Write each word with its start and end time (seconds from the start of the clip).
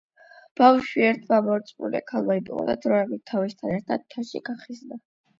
ბავშვი 0.59 1.01
ერთმა 1.09 1.37
მორწმუნე 1.47 2.01
ქალმა 2.11 2.37
იპოვა 2.39 2.65
და 2.69 2.75
დროებით 2.85 3.21
თავისთან 3.33 3.75
ერთად 3.75 4.07
მთაში 4.07 4.41
გახიზნა. 4.49 4.99